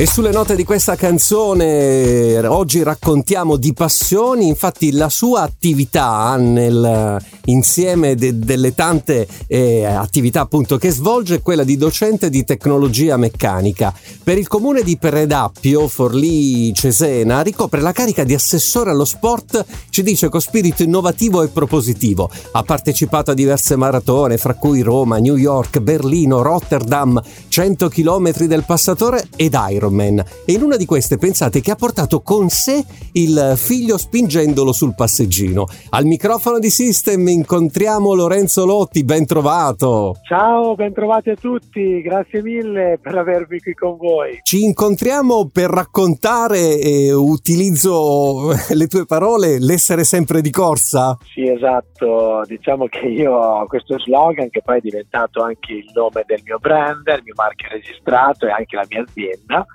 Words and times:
E 0.00 0.06
sulle 0.06 0.30
note 0.30 0.54
di 0.54 0.62
questa 0.62 0.94
canzone 0.94 2.38
oggi 2.46 2.84
raccontiamo 2.84 3.56
di 3.56 3.72
passioni, 3.72 4.46
infatti 4.46 4.92
la 4.92 5.08
sua 5.08 5.40
attività 5.40 6.36
nel 6.36 7.18
insieme 7.48 8.14
de, 8.14 8.38
delle 8.38 8.74
tante 8.74 9.26
eh, 9.46 9.84
attività 9.84 10.42
appunto 10.42 10.76
che 10.76 10.90
svolge 10.90 11.36
è 11.36 11.42
quella 11.42 11.64
di 11.64 11.76
docente 11.76 12.30
di 12.30 12.44
tecnologia 12.44 13.16
meccanica. 13.16 13.92
Per 14.22 14.38
il 14.38 14.46
comune 14.46 14.82
di 14.82 14.96
Predappio, 14.96 15.88
Forlì 15.88 16.72
Cesena, 16.74 17.40
ricopre 17.40 17.80
la 17.80 17.92
carica 17.92 18.24
di 18.24 18.34
assessore 18.34 18.90
allo 18.90 19.04
sport, 19.04 19.64
ci 19.90 20.02
dice 20.02 20.28
con 20.28 20.40
spirito 20.40 20.82
innovativo 20.82 21.42
e 21.42 21.48
propositivo. 21.48 22.30
Ha 22.52 22.62
partecipato 22.62 23.30
a 23.30 23.34
diverse 23.34 23.76
maratone, 23.76 24.36
fra 24.36 24.54
cui 24.54 24.80
Roma, 24.80 25.18
New 25.18 25.36
York, 25.36 25.80
Berlino, 25.80 26.42
Rotterdam, 26.42 27.20
100 27.48 27.88
km 27.88 28.44
del 28.44 28.64
passatore 28.64 29.26
ed 29.36 29.54
Ironman. 29.88 30.22
E 30.44 30.52
in 30.52 30.62
una 30.62 30.76
di 30.76 30.84
queste 30.84 31.16
pensate 31.16 31.60
che 31.60 31.70
ha 31.70 31.74
portato 31.74 32.20
con 32.20 32.48
sé 32.48 32.84
il 33.12 33.54
figlio 33.56 33.96
spingendolo 33.96 34.72
sul 34.72 34.94
passeggino. 34.94 35.66
Al 35.90 36.04
microfono 36.04 36.58
di 36.58 36.70
System 36.70 37.26
incontriamo 37.28 38.14
Lorenzo 38.14 38.64
Lotti, 38.64 39.04
ben 39.04 39.26
trovato. 39.26 40.16
Ciao, 40.22 40.74
ben 40.74 40.92
trovati 40.92 41.30
a 41.30 41.36
tutti, 41.36 42.00
grazie 42.02 42.42
mille 42.42 42.98
per 43.00 43.16
avermi 43.16 43.58
qui 43.58 43.74
con 43.74 43.96
voi. 43.96 44.38
Ci 44.42 44.62
incontriamo 44.62 45.48
per 45.52 45.70
raccontare, 45.70 46.78
e 46.78 47.12
utilizzo 47.12 48.52
le 48.74 48.86
tue 48.86 49.06
parole, 49.06 49.58
l'essere 49.58 50.04
sempre 50.04 50.40
di 50.40 50.50
corsa? 50.50 51.16
Sì, 51.32 51.48
esatto, 51.48 52.42
diciamo 52.46 52.86
che 52.86 53.06
io 53.06 53.32
ho 53.32 53.66
questo 53.66 53.98
slogan 53.98 54.50
che 54.50 54.62
poi 54.62 54.78
è 54.78 54.80
diventato 54.80 55.42
anche 55.42 55.72
il 55.72 55.90
nome 55.94 56.22
del 56.26 56.40
mio 56.44 56.58
brand, 56.58 57.06
il 57.06 57.22
mio 57.24 57.34
marchio 57.36 57.68
registrato 57.70 58.46
e 58.46 58.50
anche 58.50 58.76
la 58.76 58.86
mia 58.88 59.02
azienda 59.02 59.66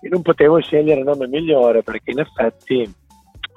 e 0.00 0.08
non 0.08 0.22
potevo 0.22 0.60
scegliere 0.60 1.02
nome 1.02 1.28
migliore 1.28 1.82
perché 1.82 2.10
in 2.10 2.18
effetti 2.20 2.94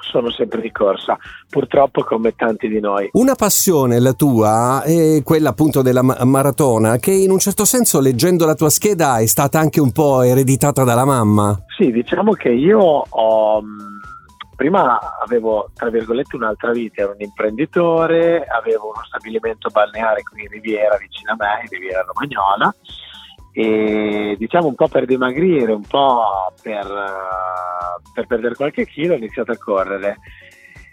sono 0.05 0.29
sempre 0.29 0.61
di 0.61 0.71
corsa, 0.71 1.17
purtroppo 1.49 2.03
come 2.03 2.35
tanti 2.35 2.67
di 2.67 2.79
noi. 2.79 3.09
Una 3.13 3.35
passione 3.35 3.99
la 3.99 4.13
tua 4.13 4.83
è 4.83 5.21
quella 5.23 5.49
appunto 5.49 5.81
della 5.81 6.01
maratona 6.01 6.97
che 6.97 7.11
in 7.11 7.31
un 7.31 7.39
certo 7.39 7.65
senso 7.65 7.99
leggendo 7.99 8.45
la 8.45 8.55
tua 8.55 8.69
scheda 8.69 9.17
è 9.17 9.25
stata 9.25 9.59
anche 9.59 9.81
un 9.81 9.91
po' 9.91 10.21
ereditata 10.21 10.83
dalla 10.83 11.05
mamma. 11.05 11.59
Sì, 11.75 11.91
diciamo 11.91 12.33
che 12.33 12.49
io 12.49 12.79
ho 12.79 13.63
prima 14.55 15.19
avevo 15.21 15.69
tra 15.73 15.89
virgolette 15.89 16.37
un'altra 16.37 16.71
vita, 16.71 17.01
ero 17.01 17.11
un 17.11 17.21
imprenditore, 17.21 18.45
avevo 18.45 18.91
uno 18.93 19.03
stabilimento 19.05 19.69
balneare 19.69 20.23
qui 20.23 20.43
in 20.43 20.49
Riviera 20.49 20.97
vicino 20.97 21.33
a 21.33 21.35
me, 21.37 21.61
in 21.63 21.69
Riviera 21.69 22.05
Romagnola 22.07 22.73
e 23.57 24.35
diciamo 24.37 24.67
un 24.67 24.75
po' 24.75 24.89
per 24.89 25.05
dimagrire, 25.05 25.71
un 25.71 25.87
po' 25.87 26.51
per, 26.61 26.85
per 28.13 28.27
perdere 28.27 28.53
qualche 28.53 28.85
chilo 28.85 29.13
ho 29.13 29.17
iniziato 29.17 29.53
a 29.53 29.57
correre 29.57 30.17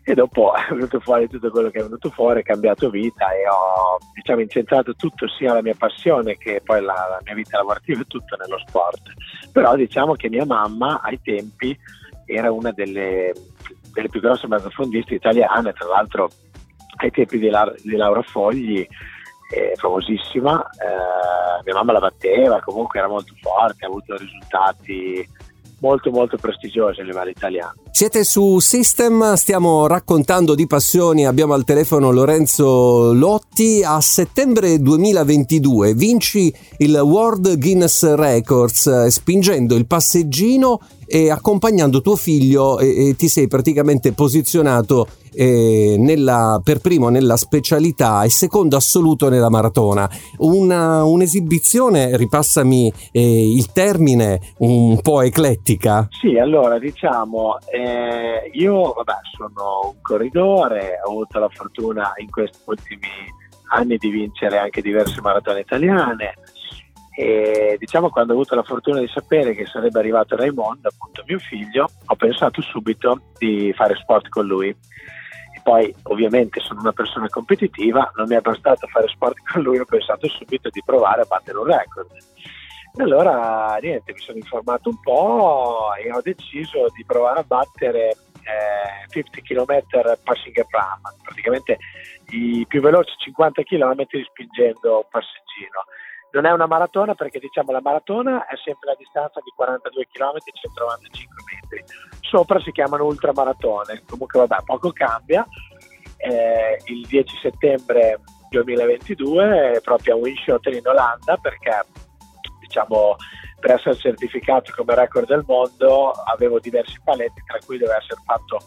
e 0.04 0.14
dopo 0.14 0.54
è 0.54 0.72
venuto 0.72 1.00
fuori 1.00 1.28
tutto 1.28 1.50
quello 1.50 1.70
che 1.70 1.80
è 1.80 1.82
venuto 1.82 2.08
fuori, 2.10 2.38
ho 2.38 2.42
cambiato 2.44 2.88
vita 2.88 3.32
e 3.32 3.48
ho 3.48 3.98
diciamo, 4.14 4.42
incentrato 4.42 4.94
tutto 4.94 5.26
sia 5.28 5.54
la 5.54 5.62
mia 5.62 5.74
passione 5.76 6.36
che 6.36 6.60
poi 6.64 6.80
la, 6.82 6.92
la 6.92 7.20
mia 7.24 7.34
vita 7.34 7.56
lavorativa 7.56 8.04
tutto 8.06 8.36
nello 8.36 8.58
sport. 8.64 9.10
Però 9.50 9.74
diciamo 9.74 10.14
che 10.14 10.28
mia 10.28 10.46
mamma 10.46 11.00
ai 11.02 11.20
tempi 11.20 11.76
era 12.26 12.52
una 12.52 12.70
delle, 12.70 13.32
delle 13.92 14.08
più 14.08 14.20
grosse 14.20 14.46
mezzofondiste 14.46 15.14
italiane, 15.14 15.72
tra 15.72 15.88
l'altro 15.88 16.30
ai 16.98 17.10
tempi 17.10 17.40
di, 17.40 17.48
La, 17.48 17.72
di 17.82 17.96
Laura 17.96 18.22
Fogli 18.22 18.86
eh, 19.52 19.74
famosissima, 19.76 20.64
eh, 20.70 21.62
mia 21.64 21.74
mamma 21.74 21.92
la 21.92 22.00
batteva, 22.00 22.60
comunque 22.60 22.98
era 22.98 23.08
molto 23.08 23.34
forte, 23.40 23.84
ha 23.84 23.88
avuto 23.88 24.16
risultati 24.16 25.28
molto 25.80 26.10
molto 26.10 26.36
prestigiosi 26.38 27.00
a 27.00 27.04
livello 27.04 27.30
italiano. 27.30 27.74
Siete 27.94 28.24
su 28.24 28.58
System, 28.58 29.34
stiamo 29.34 29.86
raccontando 29.86 30.54
di 30.54 30.66
passioni, 30.66 31.26
abbiamo 31.26 31.52
al 31.52 31.62
telefono 31.62 32.10
Lorenzo 32.10 33.12
Lotti, 33.12 33.82
a 33.84 34.00
settembre 34.00 34.80
2022 34.80 35.92
vinci 35.92 36.52
il 36.78 36.96
World 36.96 37.58
Guinness 37.58 38.14
Records 38.14 38.86
eh, 38.86 39.10
spingendo 39.10 39.74
il 39.74 39.86
passeggino 39.86 40.80
e 41.06 41.30
accompagnando 41.30 42.00
tuo 42.00 42.16
figlio 42.16 42.78
e, 42.78 43.08
e 43.08 43.16
ti 43.16 43.28
sei 43.28 43.46
praticamente 43.46 44.12
posizionato 44.12 45.06
eh, 45.34 45.96
nella, 45.98 46.60
per 46.62 46.78
primo 46.78 47.08
nella 47.08 47.36
specialità 47.36 48.22
e 48.22 48.30
secondo 48.30 48.76
assoluto 48.76 49.28
nella 49.28 49.50
maratona. 49.50 50.08
Una, 50.38 51.04
un'esibizione, 51.04 52.16
ripassami 52.16 52.92
eh, 53.12 53.54
il 53.54 53.72
termine, 53.72 54.40
un 54.58 55.00
po' 55.00 55.22
eclettica? 55.22 56.08
Sì, 56.10 56.38
allora 56.38 56.78
diciamo, 56.78 57.58
eh, 57.70 57.81
io 58.52 58.92
vabbè, 58.92 59.16
sono 59.36 59.90
un 59.94 60.00
corridore, 60.00 61.00
ho 61.04 61.10
avuto 61.10 61.38
la 61.38 61.48
fortuna 61.48 62.12
in 62.16 62.30
questi 62.30 62.58
ultimi 62.64 63.08
anni 63.70 63.96
di 63.96 64.10
vincere 64.10 64.58
anche 64.58 64.82
diverse 64.82 65.20
maratone 65.20 65.60
italiane 65.60 66.34
e 67.14 67.76
diciamo 67.78 68.10
quando 68.10 68.32
ho 68.32 68.36
avuto 68.36 68.54
la 68.54 68.62
fortuna 68.62 69.00
di 69.00 69.08
sapere 69.08 69.54
che 69.54 69.66
sarebbe 69.66 69.98
arrivato 69.98 70.36
Raimondo, 70.36 70.88
appunto 70.88 71.22
mio 71.26 71.38
figlio, 71.38 71.88
ho 72.06 72.14
pensato 72.16 72.60
subito 72.62 73.20
di 73.38 73.72
fare 73.74 73.96
sport 73.96 74.28
con 74.28 74.46
lui 74.46 74.74
poi 75.62 75.94
ovviamente 76.04 76.60
sono 76.60 76.80
una 76.80 76.92
persona 76.92 77.28
competitiva, 77.28 78.10
non 78.16 78.26
mi 78.28 78.34
è 78.34 78.40
bastato 78.40 78.86
fare 78.88 79.08
sport 79.08 79.36
con 79.50 79.62
lui, 79.62 79.78
ho 79.78 79.84
pensato 79.84 80.28
subito 80.28 80.68
di 80.70 80.82
provare 80.84 81.22
a 81.22 81.26
battere 81.26 81.58
un 81.58 81.64
record. 81.64 82.08
Allora 82.96 83.78
niente, 83.80 84.12
mi 84.12 84.20
sono 84.20 84.36
informato 84.36 84.90
un 84.90 85.00
po' 85.00 85.94
e 85.94 86.12
ho 86.12 86.20
deciso 86.20 86.88
di 86.94 87.04
provare 87.06 87.40
a 87.40 87.44
battere 87.44 88.08
eh, 88.42 89.08
50 89.08 89.40
km 89.40 90.18
passing 90.22 90.58
a 90.58 90.64
pram, 90.68 91.00
praticamente 91.22 91.78
i 92.30 92.64
più 92.68 92.82
veloci 92.82 93.12
50 93.16 93.62
km 93.62 94.04
spingendo 94.24 94.96
un 94.96 95.06
passeggino. 95.08 95.88
Non 96.32 96.46
è 96.46 96.52
una 96.52 96.66
maratona 96.66 97.14
perché 97.14 97.38
diciamo 97.38 97.72
la 97.72 97.80
maratona 97.82 98.46
è 98.46 98.56
sempre 98.62 98.90
la 98.90 98.96
distanza 98.98 99.40
di 99.42 99.52
42 99.54 100.06
km 100.10 100.36
e 100.36 100.52
195 100.52 101.36
metri. 101.52 101.84
Sopra 102.20 102.60
si 102.60 102.72
chiamano 102.72 103.04
ultramaratone, 103.04 104.02
comunque 104.06 104.40
vabbè, 104.40 104.64
poco 104.64 104.92
cambia. 104.92 105.46
Eh, 106.16 106.78
il 106.86 107.06
10 107.06 107.36
settembre 107.38 108.20
2022 108.48 109.80
proprio 109.82 110.14
a 110.14 110.18
Winschoten 110.18 110.74
in 110.74 110.86
Olanda 110.86 111.36
perché 111.36 111.70
diciamo 112.72 113.16
per 113.60 113.72
essere 113.72 113.96
certificato 113.96 114.72
come 114.74 114.94
record 114.94 115.26
del 115.26 115.44
mondo 115.46 116.10
avevo 116.10 116.58
diversi 116.58 116.98
paletti 117.04 117.42
tra 117.46 117.58
cui 117.64 117.76
doveva 117.76 117.98
essere 117.98 118.20
fatto 118.24 118.58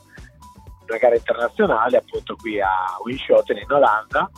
una 0.88 0.98
gara 0.98 1.16
internazionale 1.16 1.98
appunto 1.98 2.36
qui 2.36 2.62
a 2.62 2.70
Winschoten 3.04 3.58
in 3.58 3.72
Olanda 3.72 4.30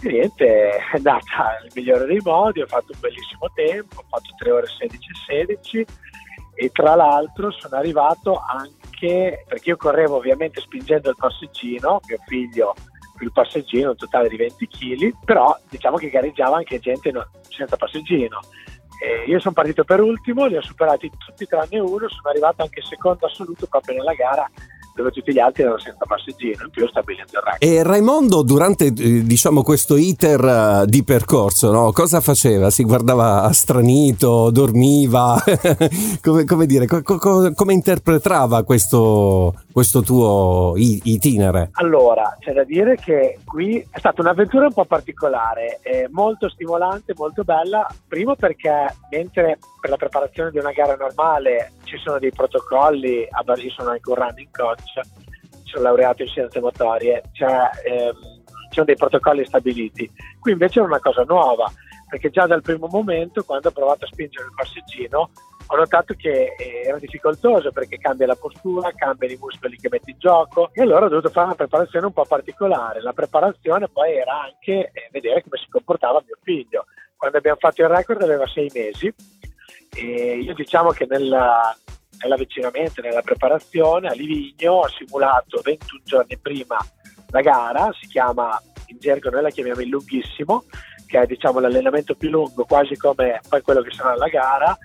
e 0.00 0.08
niente, 0.08 0.68
è 0.70 0.80
andata 0.92 1.60
il 1.64 1.72
migliore 1.74 2.04
dei 2.04 2.20
modi, 2.22 2.60
ho 2.60 2.66
fatto 2.66 2.92
un 2.92 3.00
bellissimo 3.00 3.50
tempo, 3.54 4.00
ho 4.00 4.04
fatto 4.06 4.34
3 4.36 4.50
ore 4.50 4.66
16 4.66 4.96
e 4.96 5.46
16 5.46 5.86
e 6.56 6.70
tra 6.72 6.94
l'altro 6.94 7.50
sono 7.50 7.76
arrivato 7.76 8.38
anche, 8.46 9.44
perché 9.48 9.70
io 9.70 9.76
correvo 9.76 10.16
ovviamente 10.16 10.60
spingendo 10.60 11.08
il 11.08 11.16
passeggino, 11.18 12.00
mio 12.06 12.18
figlio 12.26 12.74
più 13.16 13.26
il 13.26 13.32
passeggino, 13.32 13.90
un 13.90 13.96
totale 13.96 14.28
di 14.28 14.36
20 14.36 14.68
kg, 14.68 15.14
però 15.24 15.56
diciamo 15.70 15.96
che 15.96 16.10
gareggiava 16.10 16.56
anche 16.56 16.78
gente 16.80 17.10
senza 17.48 17.76
passeggino. 17.76 18.40
E 19.04 19.30
io 19.30 19.38
sono 19.38 19.52
partito 19.52 19.84
per 19.84 20.00
ultimo, 20.00 20.46
li 20.46 20.56
ho 20.56 20.62
superati 20.62 21.10
tutti 21.10 21.44
tranne 21.46 21.78
uno, 21.78 22.08
sono 22.08 22.30
arrivato 22.30 22.62
anche 22.62 22.80
secondo 22.80 23.26
assoluto 23.26 23.66
proprio 23.66 23.96
nella 23.96 24.14
gara 24.14 24.50
dove 24.94 25.10
tutti 25.10 25.32
gli 25.32 25.40
altri 25.40 25.62
erano 25.62 25.78
senza 25.78 26.04
passeggino, 26.06 26.64
in 26.64 26.70
più 26.70 26.86
stabilendo 26.86 27.32
il 27.32 27.42
record. 27.42 27.62
E 27.62 27.82
Raimondo 27.82 28.42
durante 28.42 28.86
eh, 28.86 29.24
diciamo, 29.24 29.62
questo 29.62 29.96
iter 29.96 30.44
eh, 30.44 30.86
di 30.86 31.02
percorso, 31.02 31.72
no? 31.72 31.90
cosa 31.90 32.20
faceva? 32.20 32.70
Si 32.70 32.84
guardava 32.84 33.50
stranito, 33.52 34.50
dormiva? 34.50 35.42
come, 36.22 36.44
come, 36.44 36.66
dire, 36.66 36.86
co- 36.86 37.02
co- 37.02 37.52
come 37.52 37.72
interpretava 37.72 38.62
questo, 38.62 39.62
questo 39.74 40.02
tuo 40.02 40.74
itinere? 40.76 41.70
Allora, 41.72 42.36
c'è 42.38 42.52
da 42.52 42.62
dire 42.62 42.94
che 42.94 43.40
qui 43.44 43.84
è 43.90 43.98
stata 43.98 44.20
un'avventura 44.20 44.66
un 44.66 44.72
po' 44.72 44.84
particolare, 44.84 45.80
molto 46.10 46.48
stimolante, 46.48 47.12
molto 47.16 47.42
bella, 47.42 47.84
primo 48.06 48.36
perché 48.36 48.94
mentre 49.10 49.58
per 49.80 49.90
la 49.90 49.96
preparazione 49.96 50.52
di 50.52 50.58
una 50.58 50.70
gara 50.70 50.94
normale 50.94 51.72
ci 51.82 51.96
sono 51.98 52.20
dei 52.20 52.30
protocolli, 52.30 53.22
io 53.22 53.70
sono 53.70 53.90
anche 53.90 54.10
un 54.10 54.14
running 54.14 54.48
coach, 54.52 55.00
sono 55.64 55.82
laureato 55.82 56.22
in 56.22 56.28
scienze 56.28 56.60
motorie, 56.60 57.24
cioè, 57.32 57.68
ehm, 57.84 58.14
ci 58.44 58.74
sono 58.74 58.86
dei 58.86 58.94
protocolli 58.94 59.44
stabiliti. 59.44 60.08
Qui 60.38 60.52
invece 60.52 60.78
è 60.78 60.84
una 60.84 61.00
cosa 61.00 61.24
nuova, 61.26 61.68
perché 62.08 62.30
già 62.30 62.46
dal 62.46 62.62
primo 62.62 62.86
momento, 62.86 63.42
quando 63.42 63.70
ho 63.70 63.72
provato 63.72 64.04
a 64.04 64.08
spingere 64.08 64.44
il 64.44 64.52
passeggino, 64.54 65.30
ho 65.66 65.76
notato 65.76 66.14
che 66.14 66.54
era 66.84 66.98
difficoltoso 66.98 67.72
perché 67.72 67.98
cambia 67.98 68.26
la 68.26 68.36
postura, 68.36 68.92
cambiano 68.94 69.34
i 69.34 69.38
muscoli 69.40 69.76
che 69.76 69.88
metti 69.90 70.10
in 70.10 70.18
gioco 70.18 70.70
e 70.72 70.82
allora 70.82 71.06
ho 71.06 71.08
dovuto 71.08 71.30
fare 71.30 71.46
una 71.46 71.54
preparazione 71.54 72.06
un 72.06 72.12
po' 72.12 72.24
particolare. 72.24 73.00
La 73.00 73.12
preparazione 73.12 73.88
poi 73.88 74.16
era 74.16 74.42
anche 74.42 74.90
eh, 74.92 75.08
vedere 75.10 75.42
come 75.42 75.58
si 75.58 75.68
comportava 75.70 76.22
mio 76.24 76.36
figlio. 76.42 76.86
Quando 77.16 77.38
abbiamo 77.38 77.58
fatto 77.58 77.82
il 77.82 77.88
record 77.88 78.20
aveva 78.22 78.46
sei 78.46 78.70
mesi 78.74 79.12
E 79.96 80.38
io 80.38 80.52
diciamo 80.52 80.90
che 80.90 81.06
nella, 81.08 81.74
nell'avvicinamento, 82.22 83.00
nella 83.00 83.22
preparazione 83.22 84.08
a 84.08 84.12
Livigno 84.12 84.72
ho 84.72 84.88
simulato 84.88 85.60
21 85.62 86.02
giorni 86.04 86.36
prima 86.38 86.76
la 87.28 87.40
gara, 87.40 87.90
si 87.98 88.06
chiama 88.06 88.60
in 88.86 88.98
gergo 88.98 89.30
noi 89.30 89.42
la 89.42 89.50
chiamiamo 89.50 89.80
il 89.80 89.88
lunghissimo, 89.88 90.64
che 91.14 91.20
è 91.20 91.26
diciamo, 91.26 91.60
l'allenamento 91.60 92.16
più 92.16 92.28
lungo, 92.28 92.64
quasi 92.64 92.96
come 92.96 93.40
poi 93.48 93.62
quello 93.62 93.82
che 93.82 93.92
sarà 93.92 94.16
la 94.16 94.26
gara, 94.26 94.76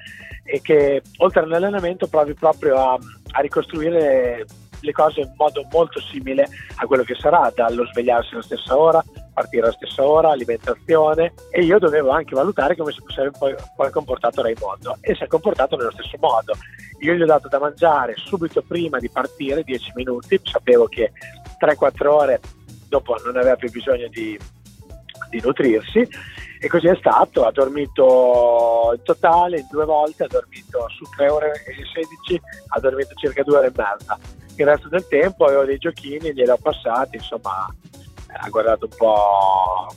e 0.43 0.61
che 0.61 1.01
oltre 1.17 1.41
all'allenamento 1.41 2.07
provi 2.07 2.33
proprio 2.35 2.77
a, 2.77 2.97
a 3.31 3.41
ricostruire 3.41 4.45
le 4.81 4.91
cose 4.91 5.21
in 5.21 5.33
modo 5.35 5.65
molto 5.71 5.99
simile 5.99 6.47
a 6.75 6.85
quello 6.85 7.03
che 7.03 7.15
sarà, 7.15 7.51
dallo 7.53 7.85
svegliarsi 7.87 8.33
alla 8.33 8.43
stessa 8.43 8.77
ora, 8.77 9.03
partire 9.33 9.63
alla 9.63 9.73
stessa 9.73 10.05
ora, 10.05 10.29
alimentazione 10.29 11.33
e 11.49 11.63
io 11.63 11.79
dovevo 11.79 12.11
anche 12.11 12.35
valutare 12.35 12.75
come 12.75 12.91
si 12.91 13.01
sarebbe 13.07 13.37
poi, 13.37 13.55
poi 13.75 13.91
comportato 13.91 14.41
Raimondo 14.41 14.97
e 15.01 15.15
si 15.15 15.23
è 15.23 15.27
comportato 15.27 15.75
nello 15.75 15.91
stesso 15.91 16.15
modo. 16.19 16.53
Io 16.99 17.13
gli 17.13 17.21
ho 17.21 17.25
dato 17.25 17.47
da 17.47 17.59
mangiare 17.59 18.13
subito 18.17 18.61
prima 18.61 18.99
di 18.99 19.09
partire, 19.09 19.63
10 19.63 19.93
minuti, 19.95 20.39
sapevo 20.43 20.87
che 20.87 21.11
3-4 21.59 22.07
ore 22.07 22.39
dopo 22.87 23.15
non 23.23 23.35
aveva 23.35 23.55
più 23.55 23.69
bisogno 23.71 24.07
di, 24.07 24.37
di 25.29 25.41
nutrirsi 25.41 26.07
e 26.61 26.67
così 26.67 26.87
è 26.87 26.95
stato, 26.95 27.45
ha 27.45 27.51
dormito 27.51 28.91
in 28.95 29.03
totale 29.03 29.65
due 29.69 29.85
volte, 29.85 30.23
ha 30.23 30.27
dormito 30.27 30.85
su 30.89 31.05
3 31.15 31.29
ore 31.29 31.51
e 31.65 31.73
16, 31.93 32.41
ha 32.69 32.79
dormito 32.79 33.13
circa 33.15 33.43
2 33.43 33.57
ore 33.57 33.67
e 33.67 33.71
mezza. 33.75 34.19
Il 34.55 34.65
resto 34.65 34.89
del 34.89 35.07
tempo 35.07 35.45
avevo 35.45 35.63
dei 35.63 35.77
giochini, 35.77 36.33
glieli 36.33 36.49
ho 36.49 36.57
passati, 36.61 37.15
insomma 37.15 37.73
ha 38.31 38.49
guardato 38.49 38.85
un 38.85 38.97
po' 38.97 39.87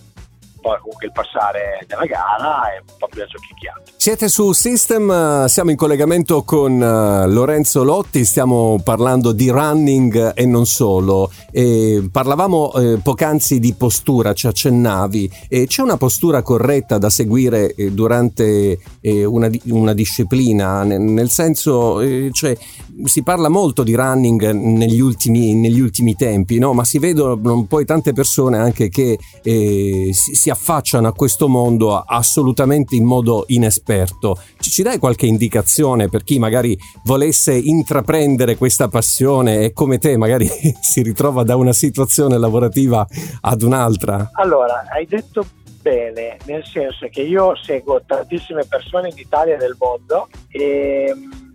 poi 0.62 0.79
comunque 0.79 1.06
il 1.06 1.12
passare 1.12 1.85
della 1.87 2.06
gara 2.06 2.73
è 2.73 2.79
un 2.79 2.94
po' 2.97 3.09
più 3.09 3.23
giochicchiato. 3.26 3.82
Siete 3.97 4.29
su 4.29 4.53
System, 4.53 5.44
siamo 5.47 5.70
in 5.70 5.76
collegamento 5.76 6.43
con 6.44 6.73
uh, 6.73 7.29
Lorenzo 7.29 7.82
Lotti, 7.82 8.25
stiamo 8.25 8.81
parlando 8.82 9.32
di 9.32 9.50
running 9.50 10.32
e 10.35 10.47
non 10.47 10.64
solo. 10.64 11.31
E 11.50 12.09
parlavamo 12.11 12.73
eh, 12.75 12.99
poc'anzi 13.03 13.59
di 13.59 13.75
postura, 13.75 14.32
ci 14.32 14.47
accennavi. 14.47 15.31
E 15.49 15.67
c'è 15.67 15.82
una 15.82 15.97
postura 15.97 16.43
corretta 16.43 16.97
da 16.99 17.11
seguire 17.11 17.75
eh, 17.75 17.91
durante 17.91 18.79
eh, 19.00 19.25
una, 19.25 19.50
una, 19.64 19.93
disciplina, 19.93 20.85
nel, 20.85 21.00
nel 21.00 21.29
senso, 21.29 22.00
eh, 22.00 22.31
cioè, 22.32 22.56
si 23.05 23.23
parla 23.23 23.49
molto 23.49 23.83
di 23.83 23.94
running 23.94 24.50
negli 24.50 25.00
ultimi, 25.00 25.55
negli 25.55 25.81
ultimi 25.81 26.15
tempi, 26.15 26.59
no? 26.59 26.73
ma 26.73 26.85
si 26.85 26.99
vedono 26.99 27.65
poi 27.65 27.85
tante 27.85 28.12
persone 28.12 28.59
anche 28.59 28.89
che 28.89 29.19
eh, 29.43 30.11
si, 30.12 30.50
affacciano 30.50 31.09
a 31.09 31.12
questo 31.12 31.49
mondo 31.49 31.99
assolutamente 31.99 32.94
in 32.94 33.05
modo 33.05 33.44
inesperto. 33.49 34.39
Ci 34.59 34.83
dai 34.83 34.99
qualche 34.99 35.27
indicazione 35.27 36.09
per 36.09 36.25
chi 36.25 36.39
magari 36.39 36.79
volesse 37.05 37.55
intraprendere 37.55 38.56
questa 38.56 38.89
passione 38.89 39.65
e 39.65 39.73
come 39.73 39.99
te 39.99 40.17
magari 40.17 40.49
si 40.81 41.03
ritrova 41.03 41.43
da 41.43 41.56
una 41.56 41.73
situazione 41.73 42.38
lavorativa 42.38 43.06
ad 43.41 43.62
un'altra? 43.62 44.31
Allora, 44.35 44.85
hai 44.93 45.06
detto 45.06 45.45
bene, 45.83 46.37
nel 46.47 46.65
senso 46.65 47.09
che 47.11 47.23
io 47.23 47.55
seguo 47.56 48.03
tantissime 48.06 48.65
persone 48.65 49.09
in 49.11 49.19
Italia 49.19 49.55
e 49.55 49.59
nel 49.59 49.77
mondo 49.79 50.29
e, 50.49 51.12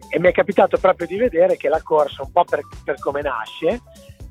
e 0.10 0.20
mi 0.20 0.30
è 0.30 0.32
capitato 0.32 0.78
proprio 0.78 1.08
di 1.08 1.18
vedere 1.18 1.58
che 1.58 1.70
la 1.70 1.82
corsa, 1.82 2.24
un 2.24 2.32
po' 2.32 2.44
per, 2.44 2.62
per 2.84 3.00
come 3.00 3.22
nasce, 3.22 3.82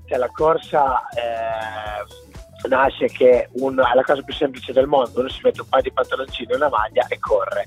cioè 0.07 0.19
la 0.19 0.31
corsa 0.31 1.09
eh, 1.11 2.69
nasce 2.69 3.07
che 3.07 3.49
uno, 3.55 3.87
è 3.87 3.95
la 3.95 4.03
cosa 4.03 4.23
più 4.23 4.35
semplice 4.35 4.73
del 4.73 4.87
mondo, 4.87 5.21
uno 5.21 5.29
si 5.29 5.41
mette 5.43 5.61
un 5.61 5.69
paio 5.69 5.83
di 5.83 5.93
pantaloncini 5.93 6.53
e 6.53 6.57
una 6.57 6.69
maglia 6.69 7.07
e 7.09 7.19
corre. 7.19 7.65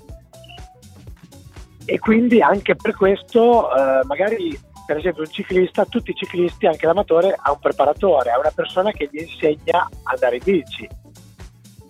E 1.86 1.98
quindi 2.00 2.42
anche 2.42 2.76
per 2.76 2.96
questo 2.96 3.76
eh, 3.76 4.06
magari 4.06 4.68
per 4.90 4.98
esempio 4.98 5.22
un 5.22 5.30
ciclista, 5.30 5.86
tutti 5.86 6.10
i 6.10 6.16
ciclisti, 6.16 6.66
anche 6.66 6.88
l'amatore, 6.88 7.36
ha 7.40 7.52
un 7.52 7.60
preparatore, 7.60 8.32
ha 8.32 8.40
una 8.40 8.50
persona 8.50 8.90
che 8.90 9.08
gli 9.12 9.20
insegna 9.20 9.82
a 9.82 9.90
andare 10.14 10.38
in 10.38 10.42
bici. 10.44 10.90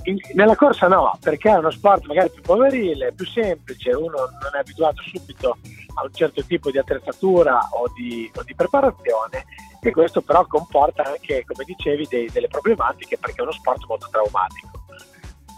In, 0.04 0.18
nella 0.34 0.58
corsa 0.58 0.90
no, 0.90 1.18
perché 1.22 1.50
è 1.50 1.58
uno 1.58 1.72
sport 1.72 2.06
magari 2.08 2.30
più 2.30 2.42
poverile, 2.42 3.14
più 3.14 3.26
semplice, 3.26 3.92
uno 3.92 4.18
non 4.18 4.52
è 4.54 4.60
abituato 4.60 5.02
subito 5.02 5.60
a 5.96 6.04
un 6.04 6.14
certo 6.14 6.44
tipo 6.44 6.72
di 6.72 6.78
attrezzatura 6.78 7.70
o 7.72 7.92
di, 7.94 8.30
o 8.36 8.44
di 8.44 8.56
preparazione 8.56 9.46
e 9.82 9.92
questo 9.92 10.22
però 10.22 10.46
comporta 10.46 11.04
anche, 11.04 11.44
come 11.46 11.64
dicevi, 11.64 12.08
dei, 12.10 12.30
delle 12.30 12.48
problematiche 12.48 13.18
perché 13.18 13.40
è 13.40 13.44
uno 13.44 13.52
sport 13.52 13.86
molto 13.88 14.08
traumatico. 14.12 14.80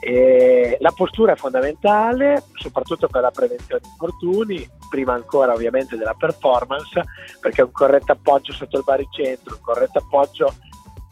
E 0.03 0.77
la 0.79 0.91
postura 0.91 1.33
è 1.33 1.35
fondamentale, 1.35 2.43
soprattutto 2.55 3.07
per 3.07 3.21
la 3.21 3.29
prevenzione 3.29 3.81
di 3.81 3.89
infortuni, 3.89 4.69
prima 4.89 5.13
ancora 5.13 5.53
ovviamente 5.53 5.95
della 5.95 6.15
performance, 6.15 7.03
perché 7.39 7.61
un 7.61 7.71
corretto 7.71 8.13
appoggio 8.13 8.51
sotto 8.51 8.77
il 8.77 8.83
baricentro, 8.83 9.55
un 9.55 9.61
corretto 9.61 9.99
appoggio 9.99 10.53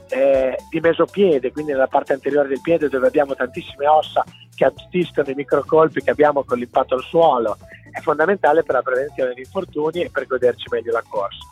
eh, 0.09 0.57
di 0.69 0.79
mesopiede, 0.79 1.51
quindi 1.51 1.71
nella 1.71 1.87
parte 1.87 2.13
anteriore 2.13 2.47
del 2.47 2.61
piede 2.61 2.89
dove 2.89 3.07
abbiamo 3.07 3.35
tantissime 3.35 3.87
ossa 3.87 4.23
che 4.55 4.65
assistano 4.65 5.29
i 5.29 5.35
microcolpi 5.35 6.01
che 6.01 6.09
abbiamo 6.09 6.43
con 6.43 6.57
l'impatto 6.57 6.95
al 6.95 7.03
suolo, 7.03 7.57
è 7.91 7.99
fondamentale 8.01 8.63
per 8.63 8.75
la 8.75 8.81
prevenzione 8.81 9.33
di 9.33 9.41
infortuni 9.41 10.01
e 10.01 10.09
per 10.09 10.27
goderci 10.27 10.65
meglio 10.69 10.91
la 10.91 11.03
corsa. 11.07 11.47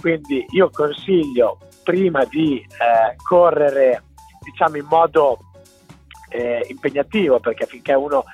Quindi 0.00 0.44
io 0.50 0.70
consiglio 0.70 1.58
prima 1.82 2.24
di 2.24 2.58
eh, 2.58 3.16
correre 3.26 4.02
diciamo 4.40 4.76
in 4.76 4.86
modo 4.86 5.38
eh, 6.28 6.64
impegnativo 6.68 7.40
perché 7.40 7.66
finché 7.66 7.94
uno 7.94 8.24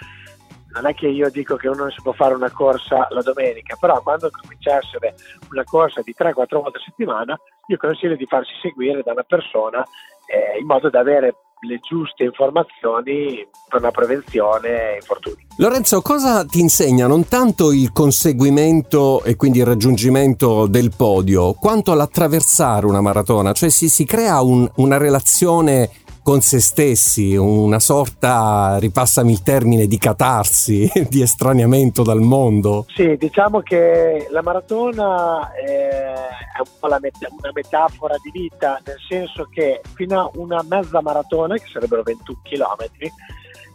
non 0.72 0.86
è 0.86 0.94
che 0.94 1.08
io 1.08 1.30
dico 1.30 1.56
che 1.56 1.68
uno 1.68 1.82
non 1.82 1.90
si 1.90 2.00
può 2.00 2.12
fare 2.12 2.34
una 2.34 2.50
corsa 2.50 3.08
la 3.10 3.22
domenica, 3.22 3.76
però 3.78 4.00
quando 4.02 4.30
comincia 4.30 4.74
a 4.74 4.76
essere 4.76 5.14
una 5.50 5.64
corsa 5.64 6.00
di 6.02 6.14
3-4 6.16 6.32
volte 6.60 6.78
a 6.78 6.82
settimana, 6.84 7.38
io 7.66 7.76
consiglio 7.76 8.14
di 8.14 8.26
farsi 8.26 8.52
seguire 8.62 9.02
da 9.02 9.12
una 9.12 9.24
persona 9.24 9.82
eh, 10.26 10.58
in 10.60 10.66
modo 10.66 10.88
da 10.88 11.00
avere 11.00 11.34
le 11.60 11.80
giuste 11.82 12.24
informazioni 12.24 13.46
per 13.68 13.80
la 13.82 13.90
prevenzione 13.90 14.96
infortuni. 15.00 15.46
Lorenzo, 15.56 16.00
cosa 16.00 16.44
ti 16.44 16.60
insegna 16.60 17.06
non 17.06 17.28
tanto 17.28 17.72
il 17.72 17.92
conseguimento 17.92 19.22
e 19.22 19.36
quindi 19.36 19.58
il 19.58 19.66
raggiungimento 19.66 20.66
del 20.66 20.90
podio, 20.96 21.52
quanto 21.52 21.94
l'attraversare 21.94 22.86
una 22.86 23.00
maratona? 23.00 23.52
Cioè 23.52 23.68
si, 23.68 23.88
si 23.88 24.04
crea 24.04 24.40
un, 24.40 24.68
una 24.76 24.96
relazione 24.96 25.90
con 26.22 26.40
se 26.40 26.60
stessi, 26.60 27.34
una 27.36 27.78
sorta, 27.78 28.78
ripassami 28.78 29.32
il 29.32 29.42
termine, 29.42 29.86
di 29.86 29.98
catarsi, 29.98 30.90
di 31.08 31.22
estraniamento 31.22 32.02
dal 32.02 32.20
mondo. 32.20 32.86
Sì, 32.94 33.16
diciamo 33.16 33.60
che 33.60 34.26
la 34.30 34.42
maratona 34.42 35.52
è 35.52 36.58
un 36.58 36.70
po' 36.78 36.88
met- 37.00 37.28
una 37.30 37.50
metafora 37.52 38.16
di 38.22 38.30
vita, 38.30 38.80
nel 38.84 38.98
senso 39.08 39.48
che 39.50 39.80
fino 39.94 40.20
a 40.20 40.30
una 40.34 40.64
mezza 40.68 41.00
maratona, 41.00 41.56
che 41.56 41.66
sarebbero 41.72 42.02
21 42.02 42.40
km, 42.42 43.10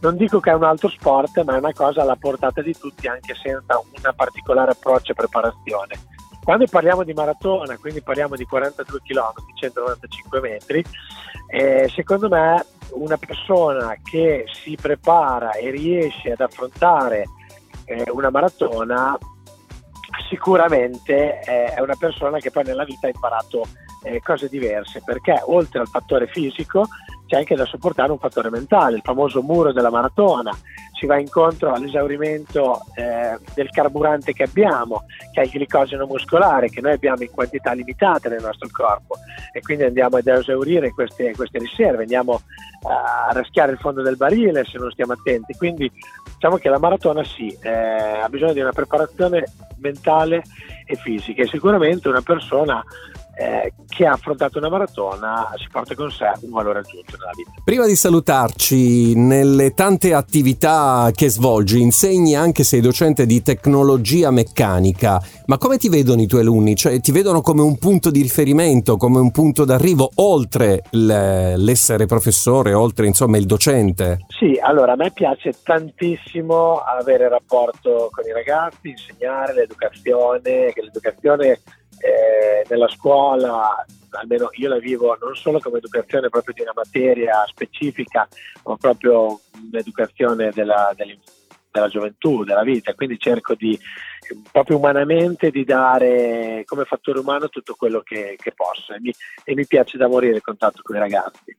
non 0.01 0.17
dico 0.17 0.39
che 0.39 0.51
è 0.51 0.53
un 0.53 0.63
altro 0.63 0.89
sport, 0.89 1.41
ma 1.43 1.55
è 1.55 1.57
una 1.57 1.73
cosa 1.73 2.01
alla 2.01 2.15
portata 2.15 2.61
di 2.61 2.77
tutti, 2.77 3.07
anche 3.07 3.33
senza 3.41 3.81
una 3.97 4.13
particolare 4.13 4.71
approccio 4.71 5.11
e 5.11 5.15
preparazione. 5.15 6.14
Quando 6.45 6.67
parliamo 6.69 7.03
di 7.03 7.13
maratona, 7.13 7.75
quindi 7.79 8.03
parliamo 8.03 8.35
di 8.35 8.45
42 8.45 8.99
km, 9.03 9.33
195 9.55 10.39
metri, 10.41 10.85
eh, 11.49 11.89
secondo 11.91 12.29
me 12.29 12.63
una 12.91 13.17
persona 13.17 13.97
che 14.03 14.45
si 14.47 14.77
prepara 14.79 15.53
e 15.53 15.71
riesce 15.71 16.33
ad 16.33 16.41
affrontare 16.41 17.25
eh, 17.85 18.03
una 18.11 18.29
maratona 18.29 19.17
sicuramente 20.29 21.41
eh, 21.41 21.73
è 21.73 21.81
una 21.81 21.95
persona 21.97 22.37
che 22.37 22.51
poi 22.51 22.63
nella 22.63 22.83
vita 22.83 23.07
ha 23.07 23.11
imparato 23.13 23.63
eh, 24.03 24.21
cose 24.21 24.47
diverse 24.47 25.01
perché 25.03 25.41
oltre 25.45 25.79
al 25.79 25.87
fattore 25.87 26.27
fisico 26.27 26.87
c'è 27.25 27.37
anche 27.37 27.55
da 27.55 27.65
sopportare 27.65 28.11
un 28.11 28.19
fattore 28.19 28.49
mentale, 28.49 28.97
il 28.97 29.01
famoso 29.03 29.41
muro 29.41 29.73
della 29.73 29.89
maratona, 29.89 30.55
si 30.97 31.05
va 31.05 31.19
incontro 31.19 31.73
all'esaurimento 31.73 32.81
eh, 32.95 33.37
del 33.53 33.69
carburante 33.69 34.33
che 34.33 34.43
abbiamo, 34.43 35.03
che 35.33 35.41
è 35.41 35.43
il 35.43 35.49
glicogeno 35.49 36.05
muscolare, 36.05 36.69
che 36.69 36.81
noi 36.81 36.93
abbiamo 36.93 37.23
in 37.23 37.31
quantità 37.31 37.73
limitate 37.73 38.29
nel 38.29 38.41
nostro 38.41 38.69
corpo. 38.71 39.15
E 39.51 39.61
quindi 39.61 39.83
andiamo 39.83 40.17
ad 40.17 40.27
esaurire 40.27 40.91
queste, 40.91 41.33
queste 41.35 41.59
riserve, 41.59 42.03
andiamo 42.03 42.41
a 42.87 43.31
raschiare 43.33 43.71
il 43.71 43.79
fondo 43.79 44.01
del 44.01 44.15
barile 44.15 44.63
se 44.63 44.77
non 44.77 44.91
stiamo 44.91 45.13
attenti. 45.13 45.53
Quindi 45.53 45.91
diciamo 46.33 46.57
che 46.57 46.69
la 46.69 46.79
maratona 46.79 47.23
sì, 47.23 47.55
eh, 47.61 47.69
ha 47.69 48.29
bisogno 48.29 48.53
di 48.53 48.61
una 48.61 48.71
preparazione 48.71 49.43
mentale 49.77 50.43
e 50.85 50.95
fisica. 50.95 51.41
E 51.41 51.47
sicuramente 51.47 52.07
una 52.07 52.21
persona 52.21 52.83
eh, 53.37 53.73
che 53.87 54.05
ha 54.05 54.13
affrontato 54.13 54.57
una 54.57 54.69
maratona 54.69 55.51
si 55.57 55.67
porta 55.69 55.93
con 55.93 56.09
sé 56.09 56.31
un 56.41 56.51
valore 56.51 56.79
aggiunto 56.79 57.17
nella 57.17 57.31
vita. 57.35 57.51
Prima 57.63 57.85
di 57.85 57.95
salutarci, 57.95 59.15
nelle 59.15 59.73
tante 59.73 60.13
attività 60.13 61.11
che 61.13 61.29
svolgi, 61.29 61.81
insegni 61.81 62.35
anche 62.35 62.63
sei 62.63 62.79
docente 62.79 63.25
di 63.25 63.41
tecnologia 63.41 64.31
meccanica, 64.31 65.21
ma 65.47 65.57
come 65.57 65.77
ti 65.77 65.89
vedono 65.89 66.21
i 66.21 66.27
tuoi 66.27 66.41
alunni? 66.41 66.75
Cioè 66.75 66.99
ti 67.01 67.11
vedono 67.11 67.41
come 67.41 67.61
un 67.61 67.77
punto 67.77 68.09
di 68.09 68.21
riferimento, 68.21 68.97
come 68.97 69.19
un 69.19 69.31
punto 69.31 69.65
d'arrivo 69.65 70.11
oltre 70.15 70.83
l'essere 70.91 72.05
professore, 72.05 72.73
oltre 72.73 73.07
insomma 73.07 73.37
il 73.37 73.45
docente? 73.45 74.19
Sì, 74.29 74.57
allora 74.61 74.93
a 74.93 74.95
me 74.95 75.11
piace 75.11 75.53
tantissimo 75.61 76.77
avere 76.77 77.27
rapporto 77.27 78.09
con 78.11 78.25
i 78.25 78.31
ragazzi, 78.31 78.89
insegnare 78.89 79.53
l'educazione, 79.53 80.71
che 80.73 80.81
l'educazione 80.81 81.59
eh, 82.05 82.65
nella 82.69 82.87
scuola, 82.87 83.83
almeno 84.11 84.49
io 84.53 84.69
la 84.69 84.77
vivo 84.77 85.17
non 85.19 85.35
solo 85.35 85.59
come 85.59 85.79
educazione 85.79 86.29
proprio 86.29 86.53
di 86.53 86.61
una 86.61 86.73
materia 86.75 87.43
specifica, 87.47 88.27
ma 88.63 88.75
proprio 88.75 89.39
un'educazione 89.69 90.51
della, 90.51 90.93
della 91.71 91.87
gioventù, 91.87 92.43
della 92.43 92.63
vita, 92.63 92.93
quindi 92.93 93.17
cerco 93.17 93.55
di 93.55 93.77
proprio 94.51 94.77
umanamente 94.77 95.49
di 95.49 95.63
dare 95.63 96.63
come 96.65 96.85
fattore 96.85 97.19
umano 97.19 97.49
tutto 97.49 97.75
quello 97.75 98.01
che, 98.01 98.35
che 98.39 98.53
posso 98.53 98.93
e 98.93 98.99
mi, 98.99 99.13
e 99.43 99.55
mi, 99.55 99.65
piace 99.65 99.97
da 99.97 100.07
morire 100.07 100.35
il 100.35 100.41
contatto 100.41 100.81
con 100.83 100.95
i 100.95 100.99
ragazzi. 100.99 101.55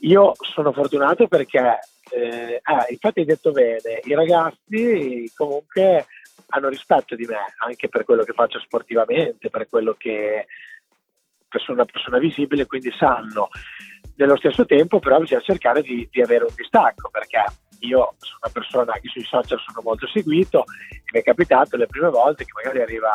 Io 0.00 0.32
sono 0.40 0.72
fortunato 0.72 1.28
perché, 1.28 1.78
eh, 2.10 2.60
ah, 2.62 2.86
infatti 2.88 3.20
hai 3.20 3.26
detto 3.26 3.52
bene, 3.52 4.00
i 4.04 4.14
ragazzi 4.14 5.30
comunque 5.36 6.06
hanno 6.48 6.68
rispetto 6.68 7.14
di 7.14 7.24
me 7.24 7.38
anche 7.64 7.88
per 7.88 8.04
quello 8.04 8.24
che 8.24 8.32
faccio 8.32 8.58
sportivamente, 8.60 9.50
per 9.50 9.68
quello 9.68 9.94
che 9.94 10.46
sono 11.58 11.78
una 11.78 11.90
persona 11.90 12.18
visibile, 12.18 12.66
quindi 12.66 12.90
sanno. 12.96 13.48
Nello 14.16 14.36
stesso 14.36 14.64
tempo 14.66 14.98
però 14.98 15.18
bisogna 15.18 15.40
cercare 15.40 15.82
di, 15.82 16.08
di 16.10 16.20
avere 16.20 16.44
un 16.44 16.54
distacco 16.54 17.08
perché 17.10 17.44
io 17.80 18.14
sono 18.18 18.38
una 18.42 18.52
persona 18.52 18.92
che 18.94 19.08
sui 19.08 19.24
social 19.24 19.58
sono 19.58 19.80
molto 19.82 20.06
seguito 20.06 20.64
e 20.88 21.02
mi 21.12 21.20
è 21.20 21.22
capitato 21.22 21.76
le 21.76 21.86
prime 21.86 22.10
volte 22.10 22.44
che 22.44 22.52
magari 22.54 22.82
arriva, 22.82 23.10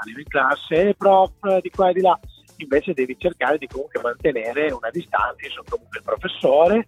arriva 0.00 0.20
in 0.20 0.28
classe, 0.28 0.88
eh, 0.88 0.94
prof, 0.94 1.60
di 1.60 1.70
qua 1.70 1.90
e 1.90 1.92
di 1.92 2.00
là, 2.00 2.18
invece 2.62 2.92
devi 2.94 3.16
cercare 3.18 3.58
di 3.58 3.66
comunque 3.66 4.00
mantenere 4.00 4.70
una 4.72 4.90
distanza, 4.90 5.36
io 5.44 5.50
sono 5.50 5.66
comunque 5.68 5.98
il 5.98 6.04
professore, 6.04 6.84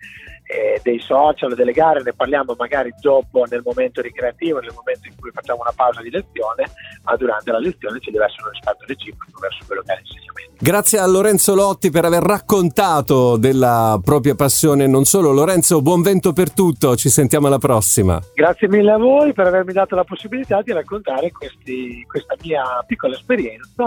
eh, 0.46 0.80
dei 0.82 1.00
social, 1.00 1.54
delle 1.54 1.72
gare, 1.72 2.02
ne 2.02 2.12
parliamo 2.12 2.54
magari 2.58 2.92
dopo 3.00 3.44
nel 3.48 3.62
momento 3.64 4.00
ricreativo, 4.00 4.60
nel 4.60 4.72
momento 4.74 5.08
in 5.08 5.14
cui 5.18 5.30
facciamo 5.32 5.60
una 5.60 5.72
pausa 5.74 6.02
di 6.02 6.10
lezione, 6.10 6.70
ma 7.02 7.16
durante 7.16 7.50
la 7.50 7.58
lezione 7.58 7.98
ci 8.00 8.10
deve 8.10 8.26
essere 8.26 8.42
un 8.44 8.50
rispetto 8.50 8.84
reciproco 8.86 9.40
verso 9.40 9.64
quello 9.66 9.82
che 9.82 9.92
è 9.92 9.96
l'insegnamento. 9.96 10.52
Grazie 10.58 10.98
a 10.98 11.06
Lorenzo 11.06 11.54
Lotti 11.54 11.90
per 11.90 12.04
aver 12.04 12.22
raccontato 12.22 13.36
della 13.36 13.98
propria 14.02 14.34
passione, 14.34 14.86
non 14.86 15.04
solo 15.04 15.32
Lorenzo, 15.32 15.82
buon 15.82 16.02
vento 16.02 16.32
per 16.32 16.52
tutto, 16.52 16.94
ci 16.96 17.08
sentiamo 17.08 17.46
alla 17.46 17.58
prossima. 17.58 18.20
Grazie 18.34 18.68
mille 18.68 18.92
a 18.92 18.98
voi 18.98 19.32
per 19.32 19.46
avermi 19.46 19.72
dato 19.72 19.94
la 19.94 20.04
possibilità 20.04 20.62
di 20.62 20.72
raccontare 20.72 21.30
questi, 21.32 22.04
questa 22.06 22.36
mia 22.42 22.62
piccola 22.86 23.14
esperienza 23.14 23.84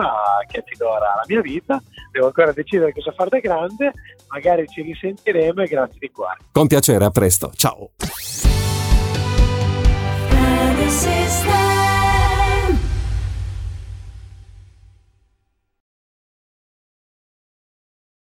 che 0.48 0.64
finora 0.66 1.06
la 1.16 1.24
mia 1.28 1.42
devo 2.12 2.28
ancora 2.28 2.52
decidere 2.52 2.94
cosa 2.94 3.12
fare 3.12 3.30
da 3.30 3.40
grande, 3.40 3.92
magari 4.30 4.68
ci 4.68 4.82
risentiremo 4.82 5.62
e 5.62 5.68
grazie 5.68 5.98
di 6.00 6.10
cuore. 6.12 6.38
Con 6.52 6.68
piacere, 6.68 7.06
a 7.06 7.10
presto. 7.10 7.52
Ciao. 7.56 7.92